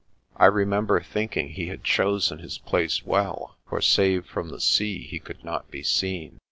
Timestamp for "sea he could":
4.59-5.43